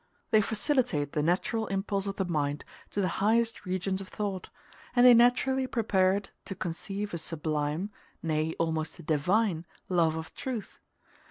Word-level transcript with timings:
They 0.31 0.41
facilitate 0.41 1.11
the 1.11 1.21
natural 1.21 1.67
impulse 1.67 2.07
of 2.07 2.15
the 2.15 2.25
mind 2.25 2.65
to 2.89 3.01
the 3.01 3.07
highest 3.21 3.67
regions 3.67 4.01
of 4.01 4.07
thought, 4.07 4.49
and 4.95 5.05
they 5.05 5.13
naturally 5.13 5.67
prepare 5.67 6.13
it 6.13 6.31
to 6.45 6.55
conceive 6.55 7.13
a 7.13 7.19
sublime 7.19 7.91
nay, 8.23 8.55
almost 8.57 8.97
a 8.97 9.03
divine 9.03 9.63
love 9.89 10.15
of 10.15 10.33
truth. 10.33 10.79